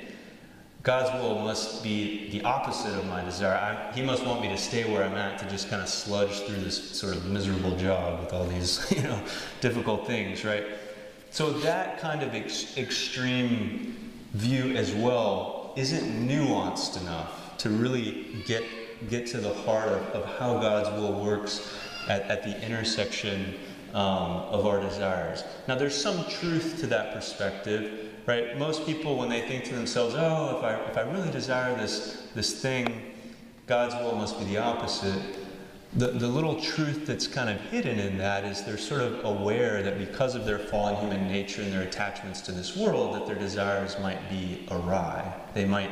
God's 0.81 1.11
will 1.21 1.39
must 1.39 1.83
be 1.83 2.29
the 2.29 2.41
opposite 2.43 2.97
of 2.97 3.05
my 3.05 3.23
desire. 3.23 3.55
I, 3.55 3.93
he 3.93 4.01
must 4.01 4.25
want 4.25 4.41
me 4.41 4.47
to 4.47 4.57
stay 4.57 4.91
where 4.91 5.03
I'm 5.03 5.15
at 5.15 5.37
to 5.39 5.49
just 5.49 5.69
kind 5.69 5.81
of 5.81 5.89
sludge 5.89 6.39
through 6.41 6.61
this 6.61 6.97
sort 6.97 7.15
of 7.15 7.25
miserable 7.25 7.75
job 7.75 8.21
with 8.21 8.33
all 8.33 8.45
these, 8.45 8.89
you 8.95 9.03
know, 9.03 9.21
difficult 9.61 10.07
things, 10.07 10.45
right? 10.45 10.65
So 11.31 11.51
that 11.51 11.99
kind 11.99 12.23
of 12.23 12.33
ex- 12.33 12.77
extreme 12.77 14.08
view 14.33 14.75
as 14.75 14.93
well 14.93 15.73
isn't 15.75 16.27
nuanced 16.27 17.01
enough 17.01 17.57
to 17.57 17.69
really 17.69 18.43
get 18.45 18.63
get 19.09 19.25
to 19.27 19.37
the 19.37 19.53
heart 19.53 19.87
of, 19.87 20.01
of 20.07 20.25
how 20.37 20.59
God's 20.59 20.89
will 20.99 21.23
works 21.23 21.73
at, 22.09 22.23
at 22.23 22.43
the 22.43 22.61
intersection 22.65 23.55
um, 23.93 24.31
of 24.51 24.65
our 24.65 24.79
desires. 24.79 25.43
Now, 25.67 25.75
there's 25.75 25.95
some 25.95 26.25
truth 26.25 26.77
to 26.79 26.87
that 26.87 27.13
perspective, 27.13 28.09
right? 28.25 28.57
Most 28.57 28.85
people, 28.85 29.17
when 29.17 29.29
they 29.29 29.41
think 29.41 29.63
to 29.65 29.75
themselves, 29.75 30.15
oh, 30.17 30.57
if 30.57 30.63
I, 30.63 30.73
if 30.89 30.97
I 30.97 31.09
really 31.11 31.31
desire 31.31 31.75
this, 31.77 32.27
this 32.35 32.61
thing, 32.61 33.13
God's 33.67 33.95
will 33.95 34.15
must 34.15 34.37
be 34.37 34.45
the 34.45 34.57
opposite. 34.57 35.21
The, 35.93 36.07
the 36.07 36.27
little 36.27 36.61
truth 36.61 37.07
that's 37.07 37.25
kind 37.25 37.49
of 37.49 37.59
hidden 37.71 37.99
in 37.99 38.17
that 38.19 38.43
is 38.43 38.63
they're 38.63 38.77
sort 38.77 39.01
of 39.01 39.25
aware 39.25 39.81
that 39.81 39.97
because 39.97 40.35
of 40.35 40.45
their 40.45 40.59
fallen 40.59 40.95
human 40.97 41.27
nature 41.27 41.63
and 41.63 41.73
their 41.73 41.81
attachments 41.81 42.41
to 42.41 42.51
this 42.51 42.77
world, 42.77 43.15
that 43.15 43.25
their 43.25 43.35
desires 43.35 43.97
might 43.99 44.29
be 44.29 44.67
awry. 44.69 45.33
They 45.55 45.65
might 45.65 45.89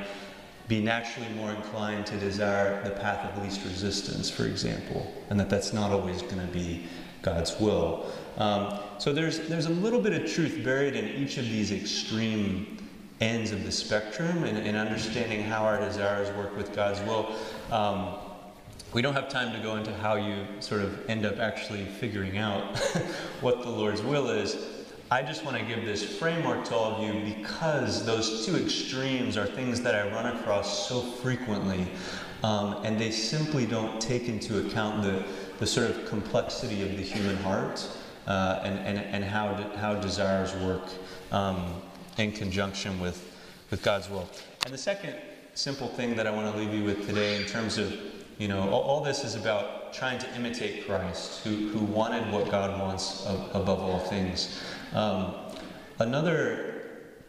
be 0.67 0.81
naturally 0.81 1.29
more 1.29 1.49
inclined 1.49 2.05
to 2.07 2.17
desire 2.17 2.83
the 2.83 2.91
path 2.91 3.25
of 3.25 3.41
least 3.43 3.63
resistance, 3.63 4.29
for 4.29 4.45
example, 4.45 5.11
and 5.29 5.39
that 5.39 5.49
that's 5.49 5.73
not 5.73 5.91
always 5.91 6.21
going 6.21 6.45
to 6.45 6.53
be 6.53 6.85
God's 7.23 7.59
will. 7.59 8.11
Um, 8.37 8.79
so 8.99 9.13
there's, 9.13 9.39
there's 9.47 9.65
a 9.65 9.71
little 9.71 10.01
bit 10.01 10.13
of 10.13 10.31
truth 10.31 10.63
buried 10.63 10.95
in 10.95 11.05
each 11.05 11.37
of 11.37 11.45
these 11.45 11.71
extreme 11.71 12.77
ends 13.19 13.51
of 13.51 13.63
the 13.63 13.71
spectrum 13.71 14.43
in, 14.43 14.57
in 14.57 14.75
understanding 14.75 15.41
how 15.41 15.63
our 15.63 15.79
desires 15.79 16.29
work 16.37 16.55
with 16.55 16.75
God's 16.75 16.99
will. 17.01 17.35
Um, 17.71 18.13
we 18.93 19.01
don't 19.01 19.13
have 19.13 19.29
time 19.29 19.53
to 19.53 19.59
go 19.59 19.75
into 19.75 19.93
how 19.95 20.15
you 20.15 20.45
sort 20.59 20.81
of 20.81 21.09
end 21.09 21.25
up 21.25 21.39
actually 21.39 21.85
figuring 21.85 22.37
out 22.37 22.77
what 23.41 23.61
the 23.61 23.69
Lord's 23.69 24.01
will 24.01 24.29
is. 24.29 24.57
I 25.09 25.21
just 25.21 25.45
want 25.45 25.57
to 25.57 25.63
give 25.63 25.85
this 25.85 26.17
framework 26.17 26.65
to 26.65 26.75
all 26.75 26.95
of 26.95 27.03
you 27.03 27.35
because 27.35 28.05
those 28.05 28.45
two 28.45 28.55
extremes 28.57 29.37
are 29.37 29.45
things 29.45 29.81
that 29.81 29.95
I 29.95 30.11
run 30.11 30.35
across 30.37 30.87
so 30.87 31.01
frequently, 31.01 31.87
um, 32.43 32.81
and 32.83 32.99
they 32.99 33.11
simply 33.11 33.65
don't 33.65 34.01
take 34.01 34.27
into 34.27 34.65
account 34.65 35.03
the, 35.03 35.23
the 35.59 35.67
sort 35.67 35.89
of 35.89 36.05
complexity 36.07 36.83
of 36.83 36.97
the 36.97 37.03
human 37.03 37.37
heart 37.37 37.87
uh, 38.27 38.59
and, 38.63 38.79
and, 38.79 38.99
and 38.99 39.23
how, 39.23 39.53
de- 39.53 39.77
how 39.77 39.95
desires 39.95 40.53
work 40.55 40.89
um, 41.31 41.81
in 42.17 42.31
conjunction 42.31 42.99
with, 42.99 43.33
with 43.71 43.81
God's 43.83 44.09
will. 44.09 44.29
And 44.65 44.73
the 44.73 44.77
second 44.77 45.15
simple 45.53 45.87
thing 45.87 46.15
that 46.17 46.27
I 46.27 46.31
want 46.31 46.53
to 46.53 46.59
leave 46.59 46.73
you 46.73 46.83
with 46.83 47.07
today 47.07 47.41
in 47.41 47.47
terms 47.47 47.77
of, 47.77 47.97
you 48.37 48.47
know, 48.47 48.69
all, 48.69 48.81
all 48.81 49.03
this 49.03 49.23
is 49.23 49.35
about 49.35 49.93
trying 49.93 50.19
to 50.19 50.35
imitate 50.35 50.85
Christ, 50.85 51.43
who, 51.43 51.69
who 51.69 51.79
wanted 51.79 52.31
what 52.31 52.49
God 52.51 52.79
wants 52.79 53.25
above 53.53 53.79
all 53.79 53.99
things. 53.99 54.61
Um, 54.93 55.33
another 55.99 56.77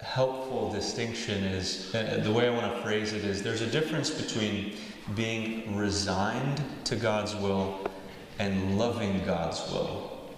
helpful 0.00 0.70
distinction 0.70 1.44
is 1.44 1.94
uh, 1.94 2.20
the 2.22 2.32
way 2.32 2.48
I 2.48 2.50
want 2.50 2.74
to 2.74 2.82
phrase 2.82 3.12
it 3.12 3.24
is 3.24 3.42
there's 3.42 3.62
a 3.62 3.66
difference 3.66 4.10
between 4.10 4.76
being 5.14 5.76
resigned 5.76 6.62
to 6.84 6.96
God's 6.96 7.34
will 7.34 7.90
and 8.38 8.78
loving 8.78 9.24
God's 9.24 9.60
will. 9.72 10.34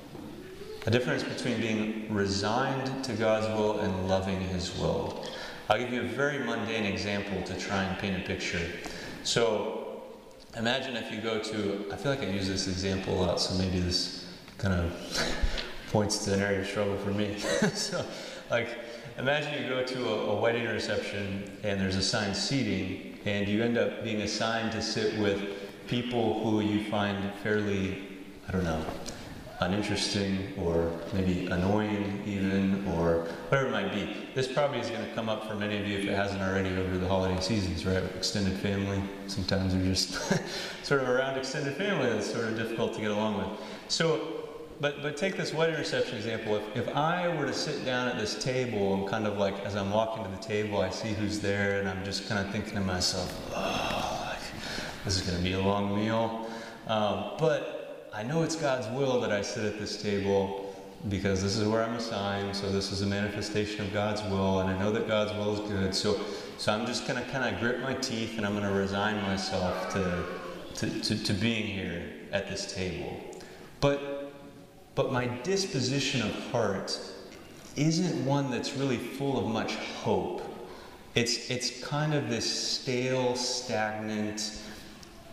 A 0.86 0.90
difference 0.90 1.22
between 1.22 1.60
being 1.60 2.14
resigned 2.14 3.04
to 3.04 3.12
God's 3.12 3.46
will 3.48 3.80
and 3.80 4.08
loving 4.08 4.40
His 4.40 4.76
will. 4.78 5.26
I'll 5.68 5.78
give 5.78 5.92
you 5.92 6.00
a 6.00 6.04
very 6.04 6.38
mundane 6.38 6.84
example 6.84 7.42
to 7.42 7.58
try 7.58 7.82
and 7.82 7.98
paint 7.98 8.16
a 8.16 8.26
picture. 8.26 8.66
So, 9.22 9.79
imagine 10.56 10.96
if 10.96 11.12
you 11.12 11.20
go 11.20 11.38
to, 11.38 11.86
I 11.92 11.96
feel 11.96 12.12
like 12.12 12.22
I 12.22 12.26
use 12.26 12.48
this 12.48 12.66
example 12.66 13.14
a 13.14 13.18
lot, 13.20 13.40
so 13.40 13.54
maybe 13.56 13.80
this 13.80 14.26
kind 14.58 14.74
of 14.74 15.34
points 15.92 16.24
to 16.24 16.34
an 16.34 16.40
area 16.40 16.60
of 16.60 16.66
struggle 16.66 16.96
for 16.98 17.10
me. 17.10 17.38
so, 17.74 18.04
like, 18.50 18.78
imagine 19.18 19.62
you 19.62 19.68
go 19.68 19.84
to 19.84 20.08
a, 20.08 20.26
a 20.30 20.40
wedding 20.40 20.66
reception 20.66 21.58
and 21.62 21.80
there's 21.80 21.96
assigned 21.96 22.36
seating, 22.36 23.18
and 23.24 23.48
you 23.48 23.62
end 23.62 23.78
up 23.78 24.02
being 24.02 24.22
assigned 24.22 24.72
to 24.72 24.82
sit 24.82 25.18
with 25.18 25.40
people 25.86 26.40
who 26.42 26.60
you 26.60 26.90
find 26.90 27.32
fairly, 27.42 28.02
I 28.48 28.52
don't 28.52 28.64
know, 28.64 28.84
uninteresting 29.60 30.52
or 30.58 30.90
maybe 31.12 31.46
annoying 31.46 32.22
even 32.26 32.86
or 32.88 33.24
whatever 33.48 33.68
it 33.68 33.72
might 33.72 33.92
be. 33.92 34.16
This 34.34 34.50
probably 34.50 34.80
is 34.80 34.88
going 34.88 35.06
to 35.06 35.14
come 35.14 35.28
up 35.28 35.46
for 35.46 35.54
many 35.54 35.78
of 35.78 35.86
you 35.86 35.98
if 35.98 36.04
it 36.06 36.14
hasn't 36.14 36.40
already 36.40 36.70
over 36.76 36.96
the 36.96 37.06
holiday 37.06 37.40
seasons, 37.40 37.84
right? 37.84 38.02
Extended 38.16 38.58
family. 38.58 39.02
Sometimes 39.26 39.74
you're 39.74 39.84
just 39.84 40.12
sort 40.82 41.02
of 41.02 41.08
around 41.08 41.36
extended 41.36 41.76
family 41.76 42.08
that's 42.08 42.30
sort 42.30 42.46
of 42.46 42.56
difficult 42.56 42.94
to 42.94 43.00
get 43.00 43.10
along 43.10 43.38
with. 43.38 43.60
So 43.88 44.40
but 44.80 45.02
but 45.02 45.18
take 45.18 45.36
this 45.36 45.52
wedding 45.52 45.76
reception 45.76 46.16
example. 46.16 46.56
If 46.56 46.88
if 46.88 46.96
I 46.96 47.28
were 47.36 47.44
to 47.44 47.52
sit 47.52 47.84
down 47.84 48.08
at 48.08 48.18
this 48.18 48.42
table 48.42 48.94
and 48.94 49.06
kind 49.06 49.26
of 49.26 49.36
like 49.36 49.54
as 49.66 49.76
I'm 49.76 49.90
walking 49.90 50.24
to 50.24 50.30
the 50.30 50.42
table, 50.42 50.80
I 50.80 50.88
see 50.88 51.12
who's 51.12 51.38
there, 51.38 51.80
and 51.80 51.88
I'm 51.88 52.02
just 52.02 52.28
kind 52.28 52.44
of 52.44 52.50
thinking 52.50 52.74
to 52.74 52.80
myself, 52.80 53.30
oh, 53.54 54.38
this 55.04 55.16
is 55.16 55.22
going 55.22 55.36
to 55.36 55.44
be 55.44 55.52
a 55.52 55.60
long 55.60 55.94
meal. 55.94 56.50
Um, 56.86 57.32
but 57.38 57.79
I 58.12 58.22
know 58.22 58.42
it's 58.42 58.56
God's 58.56 58.88
will 58.88 59.20
that 59.20 59.32
I 59.32 59.42
sit 59.42 59.64
at 59.64 59.78
this 59.78 60.00
table 60.00 60.74
because 61.08 61.42
this 61.42 61.56
is 61.56 61.66
where 61.66 61.82
I'm 61.82 61.94
assigned. 61.94 62.54
So 62.54 62.70
this 62.70 62.92
is 62.92 63.02
a 63.02 63.06
manifestation 63.06 63.86
of 63.86 63.92
God's 63.92 64.22
will, 64.22 64.60
and 64.60 64.70
I 64.70 64.78
know 64.78 64.90
that 64.90 65.08
God's 65.08 65.32
will 65.32 65.54
is 65.54 65.70
good. 65.70 65.94
So 65.94 66.20
so 66.58 66.72
I'm 66.72 66.86
just 66.86 67.06
going 67.06 67.22
to 67.22 67.30
kind 67.30 67.54
of 67.54 67.60
grit 67.60 67.80
my 67.80 67.94
teeth, 67.94 68.36
and 68.36 68.44
I'm 68.44 68.52
going 68.52 68.68
to 68.68 68.78
resign 68.78 69.22
myself 69.22 69.92
to, 69.92 70.24
to 70.74 71.00
to 71.00 71.24
to 71.24 71.32
being 71.32 71.66
here 71.66 72.02
at 72.32 72.48
this 72.48 72.74
table. 72.74 73.18
But 73.80 74.32
but 74.94 75.12
my 75.12 75.26
disposition 75.42 76.22
of 76.22 76.34
heart 76.50 76.98
isn't 77.76 78.26
one 78.26 78.50
that's 78.50 78.74
really 78.74 78.98
full 78.98 79.38
of 79.38 79.46
much 79.46 79.76
hope. 79.76 80.42
It's, 81.14 81.50
it's 81.50 81.82
kind 81.84 82.14
of 82.14 82.28
this 82.28 82.48
stale, 82.48 83.34
stagnant 83.34 84.60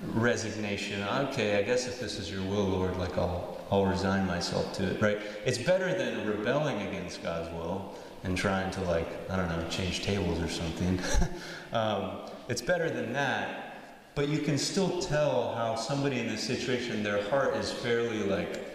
resignation. 0.02 1.04
Okay, 1.04 1.58
I 1.58 1.64
guess 1.64 1.88
if 1.88 2.00
this 2.00 2.20
is 2.20 2.32
your 2.32 2.44
will, 2.44 2.66
Lord, 2.66 2.98
like 2.98 3.18
I'll, 3.18 3.60
I'll 3.72 3.86
resign 3.86 4.26
myself 4.26 4.74
to 4.74 4.92
it, 4.92 5.02
right? 5.02 5.20
It's 5.46 5.58
better 5.58 5.94
than 5.94 6.28
rebelling 6.28 6.82
against 6.88 7.24
God's 7.24 7.52
will 7.54 7.96
and 8.24 8.38
trying 8.38 8.72
to, 8.72 8.82
like, 8.82 9.08
I 9.30 9.36
don't 9.36 9.50
know, 9.50 9.68
change 9.70 10.04
tables 10.04 10.42
or 10.42 10.50
something. 10.50 11.00
um, 11.74 12.20
it's 12.50 12.62
better 12.62 12.90
than 12.90 13.14
that. 13.14 13.64
But 14.16 14.30
you 14.30 14.40
can 14.40 14.58
still 14.58 15.00
tell 15.00 15.54
how 15.54 15.76
somebody 15.76 16.20
in 16.20 16.28
this 16.28 16.42
situation, 16.42 17.04
their 17.04 17.28
heart 17.30 17.56
is 17.56 17.72
fairly 17.72 18.24
like 18.24 18.66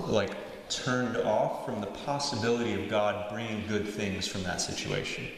like 0.00 0.32
turned 0.68 1.16
off 1.18 1.64
from 1.64 1.80
the 1.80 1.86
possibility 1.86 2.74
of 2.74 2.90
God 2.90 3.30
bringing 3.32 3.66
good 3.66 3.88
things 3.88 4.26
from 4.26 4.42
that 4.42 4.60
situation. 4.60 5.28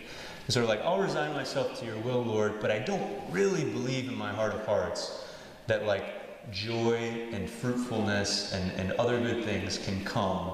And 0.51 0.53
sort 0.53 0.65
of 0.65 0.69
like, 0.69 0.85
I'll 0.85 0.99
resign 0.99 1.33
myself 1.33 1.79
to 1.79 1.87
your 1.87 1.97
will, 1.99 2.25
Lord, 2.25 2.59
but 2.61 2.73
I 2.73 2.81
don't 2.81 3.09
really 3.31 3.63
believe 3.63 4.09
in 4.09 4.19
my 4.19 4.33
heart 4.33 4.53
of 4.53 4.67
hearts 4.67 5.25
that 5.69 5.87
like 5.87 6.51
joy 6.51 7.29
and 7.31 7.49
fruitfulness 7.49 8.53
and, 8.53 8.73
and 8.73 8.91
other 8.99 9.21
good 9.21 9.45
things 9.45 9.79
can 9.79 10.05
come 10.05 10.51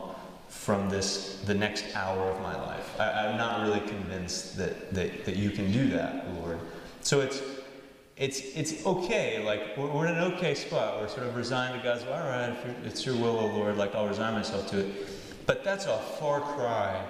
from 0.48 0.90
this 0.90 1.40
the 1.46 1.54
next 1.54 1.86
hour 1.96 2.28
of 2.28 2.42
my 2.42 2.54
life. 2.54 3.00
I, 3.00 3.24
am 3.24 3.38
not 3.38 3.62
really 3.62 3.80
convinced 3.88 4.58
that, 4.58 4.92
that 4.92 5.24
that 5.24 5.36
you 5.36 5.50
can 5.50 5.72
do 5.72 5.88
that, 5.88 6.30
Lord. 6.42 6.60
So 7.00 7.20
it's 7.20 7.40
it's 8.18 8.40
it's 8.54 8.84
okay. 8.84 9.42
Like 9.42 9.78
we're, 9.78 9.90
we're, 9.90 10.08
in 10.08 10.18
an 10.18 10.34
okay 10.34 10.54
spot. 10.54 11.00
We're 11.00 11.08
sort 11.08 11.26
of 11.26 11.34
resigned 11.34 11.80
to 11.80 11.82
God's. 11.82 12.04
All 12.04 12.20
right, 12.20 12.50
if 12.50 12.86
it's 12.86 13.06
your 13.06 13.16
will, 13.16 13.38
O 13.38 13.46
Lord, 13.46 13.78
like 13.78 13.94
I'll 13.94 14.08
resign 14.08 14.34
myself 14.34 14.68
to 14.72 14.80
it. 14.80 15.46
But 15.46 15.64
that's 15.64 15.86
a 15.86 15.96
far 16.20 16.42
cry 16.42 17.02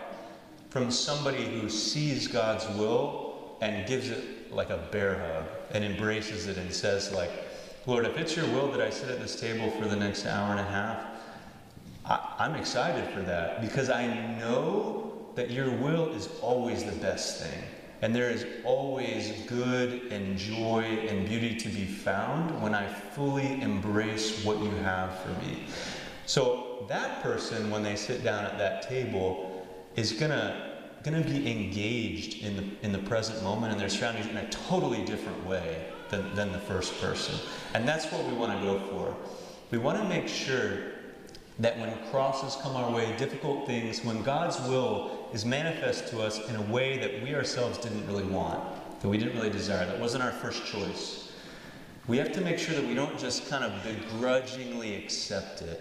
from 0.77 0.91
somebody 0.91 1.43
who 1.43 1.71
sees 1.71 2.29
God's 2.29 2.69
will 2.77 3.57
and 3.63 3.89
gives 3.89 4.11
it 4.11 4.53
like 4.53 4.69
a 4.69 4.77
bear 4.93 5.19
hug 5.19 5.47
and 5.71 5.83
embraces 5.83 6.49
it 6.49 6.59
and 6.59 6.71
says 6.71 7.11
like, 7.13 7.31
Lord, 7.87 8.05
if 8.05 8.19
it's 8.19 8.37
your 8.37 8.45
will 8.49 8.71
that 8.73 8.83
I 8.83 8.91
sit 8.91 9.09
at 9.09 9.19
this 9.19 9.41
table 9.41 9.71
for 9.71 9.89
the 9.89 9.97
next 9.97 10.27
hour 10.27 10.51
and 10.51 10.61
a 10.61 10.65
half, 10.65 11.03
I, 12.05 12.35
I'm 12.41 12.57
excited 12.57 13.09
for 13.15 13.23
that 13.23 13.63
because 13.63 13.89
I 13.89 14.07
know 14.39 15.31
that 15.35 15.51
your 15.51 15.71
will 15.71 16.11
is 16.11 16.29
always 16.43 16.85
the 16.85 16.93
best 16.93 17.43
thing. 17.43 17.63
And 18.03 18.15
there 18.15 18.29
is 18.29 18.45
always 18.63 19.33
good 19.47 20.13
and 20.13 20.37
joy 20.37 20.83
and 21.09 21.27
beauty 21.27 21.55
to 21.55 21.71
be 21.71 21.87
found 21.87 22.63
when 22.63 22.75
I 22.75 22.87
fully 22.87 23.63
embrace 23.63 24.45
what 24.45 24.59
you 24.59 24.69
have 24.83 25.19
for 25.21 25.31
me. 25.43 25.65
So 26.27 26.85
that 26.91 27.23
person, 27.23 27.71
when 27.71 27.83
they 27.83 27.97
sit 27.97 28.23
down 28.23 28.45
at 28.45 28.59
that 28.59 28.83
table, 28.83 29.55
is 29.97 30.13
gonna 31.07 31.23
gonna 31.23 31.41
be 31.41 31.51
engaged 31.51 32.43
in 32.43 32.57
the 32.57 32.65
in 32.83 32.93
the 32.93 32.99
present 32.99 33.41
moment 33.43 33.71
and 33.71 33.81
their 33.81 33.89
surroundings 33.89 34.27
in 34.27 34.37
a 34.37 34.49
totally 34.51 35.05
different 35.05 35.47
way 35.47 35.87
than, 36.11 36.35
than 36.35 36.51
the 36.53 36.59
first 36.59 37.01
person. 37.01 37.35
And 37.75 37.87
that's 37.87 38.11
what 38.13 38.25
we 38.27 38.35
want 38.35 38.59
to 38.59 38.65
go 38.65 38.79
for. 38.91 39.17
We 39.71 39.79
want 39.79 39.99
to 39.99 40.09
make 40.09 40.29
sure 40.29 40.79
that 41.59 41.79
when 41.79 41.97
crosses 42.11 42.61
come 42.61 42.77
our 42.77 42.93
way, 42.93 43.17
difficult 43.17 43.67
things, 43.67 44.05
when 44.05 44.23
God's 44.23 44.61
will 44.69 45.29
is 45.33 45.45
manifest 45.45 46.09
to 46.09 46.23
us 46.23 46.39
in 46.49 46.57
a 46.57 46.63
way 46.63 46.99
that 46.99 47.23
we 47.23 47.35
ourselves 47.35 47.79
didn't 47.79 48.07
really 48.07 48.25
want, 48.25 48.63
that 49.01 49.09
we 49.09 49.17
didn't 49.17 49.35
really 49.35 49.51
desire, 49.51 49.87
that 49.87 49.99
wasn't 49.99 50.23
our 50.23 50.33
first 50.33 50.67
choice, 50.67 51.33
we 52.09 52.19
have 52.19 52.33
to 52.33 52.41
make 52.41 52.59
sure 52.59 52.75
that 52.75 52.87
we 52.87 52.95
don't 52.95 53.19
just 53.19 53.49
kind 53.49 53.65
of 53.65 53.73
begrudgingly 53.83 54.97
accept 54.97 55.63
it. 55.63 55.81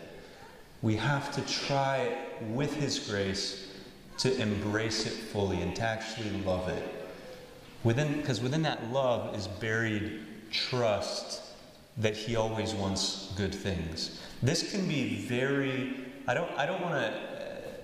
We 0.82 0.96
have 0.96 1.34
to 1.36 1.41
try, 1.41 2.17
with 2.50 2.74
His 2.75 2.98
grace, 2.98 3.67
to 4.19 4.36
embrace 4.41 5.05
it 5.05 5.13
fully 5.13 5.62
and 5.62 5.75
to 5.75 5.81
actually 5.81 6.31
love 6.43 6.69
it. 6.69 6.84
Within, 7.84 8.17
because 8.17 8.41
within 8.41 8.63
that 8.63 8.91
love 8.91 9.36
is 9.36 9.48
buried 9.48 10.22
trust 10.51 11.41
that 11.98 12.15
He 12.15 12.36
always 12.36 12.74
wants 12.74 13.31
good 13.38 13.53
things. 13.53 14.19
This 14.41 14.72
can 14.72 14.88
be 14.88 15.25
very 15.27 16.05
I 16.27 16.34
don't, 16.34 16.51
I 16.57 16.65
don't 16.65 16.81
want 16.81 16.95
to. 16.95 17.36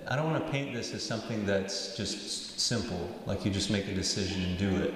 I 0.08 0.16
don't 0.16 0.32
want 0.32 0.44
to 0.44 0.50
paint 0.50 0.74
this 0.74 0.92
as 0.94 1.02
something 1.04 1.46
that's 1.46 1.96
just 1.96 2.58
simple, 2.58 3.08
like 3.24 3.44
you 3.44 3.52
just 3.52 3.70
make 3.70 3.86
a 3.86 3.94
decision 3.94 4.42
and 4.42 4.58
do 4.58 4.82
it. 4.82 4.94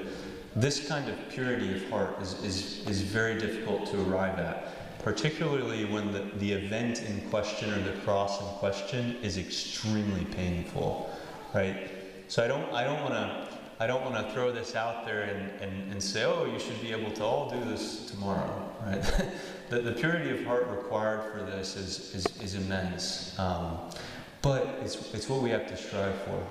This 0.57 0.89
kind 0.89 1.09
of 1.09 1.17
purity 1.31 1.77
of 1.77 1.89
heart 1.91 2.21
is, 2.21 2.33
is, 2.43 2.87
is 2.89 3.03
very 3.03 3.39
difficult 3.39 3.87
to 3.93 4.03
arrive 4.03 4.41
at, 4.41 4.99
particularly 5.05 5.85
when 5.85 6.13
the, 6.13 6.29
the 6.39 6.53
event 6.53 7.03
in 7.03 7.21
question 7.31 7.73
or 7.73 7.81
the 7.85 7.97
cross 8.01 8.41
in 8.41 8.47
question 8.59 9.17
is 9.23 9.39
extremely 9.39 10.25
painful, 10.25 11.09
right? 11.55 11.91
So 12.29 12.45
I 12.45 12.49
don't, 12.49 12.73
I 12.73 12.85
don't 12.85 13.03
want 13.03 13.15
to 13.15 13.47
I 13.79 13.87
don't 13.87 14.03
want 14.03 14.15
to 14.15 14.33
throw 14.33 14.53
this 14.53 14.75
out 14.75 15.05
there 15.05 15.23
and, 15.23 15.61
and, 15.61 15.93
and 15.93 16.03
say, 16.03 16.25
oh, 16.25 16.47
you 16.47 16.59
should 16.59 16.81
be 16.81 16.93
able 16.93 17.11
to 17.11 17.23
all 17.25 17.51
do 17.51 17.63
this 17.69 18.11
tomorrow, 18.11 18.73
right? 18.87 19.03
the, 19.69 19.81
the 19.81 19.93
purity 19.93 20.31
of 20.31 20.47
heart 20.47 20.67
required 20.69 21.31
for 21.31 21.45
this 21.45 21.77
is, 21.77 22.15
is, 22.15 22.27
is 22.41 22.55
immense. 22.55 23.39
Um, 23.39 23.79
but 24.41 24.79
it's, 24.81 25.13
it's 25.13 25.29
what 25.29 25.43
we 25.43 25.51
have 25.51 25.67
to 25.69 25.77
strive 25.77 26.15
for. 26.23 26.43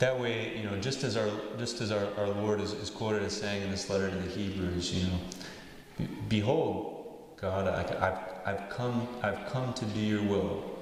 That 0.00 0.20
way, 0.20 0.54
you 0.54 0.64
know, 0.64 0.78
just 0.80 1.02
as 1.02 1.16
our, 1.16 1.30
just 1.58 1.80
as 1.80 1.90
our, 1.90 2.06
our 2.18 2.28
Lord 2.28 2.60
is, 2.60 2.72
is 2.72 2.90
quoted 2.90 3.22
as 3.22 3.34
saying 3.34 3.62
in 3.62 3.70
this 3.70 3.88
letter 3.88 4.10
to 4.10 4.16
the 4.16 4.30
Hebrews, 4.30 4.92
you 4.92 5.06
know, 5.06 6.08
behold, 6.28 7.36
God, 7.40 7.68
I, 7.68 8.42
I've, 8.46 8.58
I've, 8.60 8.68
come, 8.68 9.08
I've 9.22 9.50
come 9.50 9.72
to 9.74 9.84
do 9.86 10.00
your 10.00 10.22
will 10.22 10.72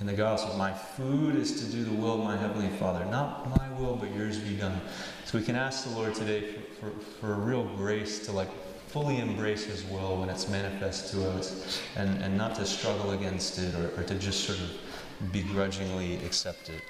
in 0.00 0.06
the 0.06 0.12
gospel. 0.14 0.56
My 0.56 0.72
food 0.72 1.36
is 1.36 1.60
to 1.60 1.70
do 1.70 1.84
the 1.84 1.92
will 1.92 2.14
of 2.14 2.24
my 2.24 2.36
Heavenly 2.36 2.70
Father. 2.78 3.04
Not 3.06 3.48
my 3.50 3.68
will, 3.78 3.96
but 3.96 4.14
yours 4.14 4.38
be 4.38 4.56
done. 4.56 4.80
So 5.24 5.38
we 5.38 5.44
can 5.44 5.56
ask 5.56 5.84
the 5.84 5.90
Lord 5.90 6.14
today 6.14 6.54
for, 6.80 6.90
for, 6.90 7.00
for 7.20 7.32
a 7.34 7.36
real 7.36 7.64
grace 7.76 8.24
to 8.26 8.32
like 8.32 8.48
fully 8.88 9.18
embrace 9.18 9.64
His 9.64 9.84
will 9.84 10.18
when 10.18 10.28
it's 10.28 10.48
manifest 10.48 11.12
to 11.12 11.30
us 11.30 11.80
and, 11.96 12.22
and 12.22 12.36
not 12.36 12.54
to 12.56 12.64
struggle 12.64 13.12
against 13.12 13.58
it 13.58 13.74
or, 13.74 14.00
or 14.00 14.04
to 14.04 14.14
just 14.14 14.44
sort 14.44 14.58
of 14.58 15.32
begrudgingly 15.32 16.16
accept 16.24 16.70
it. 16.70 16.82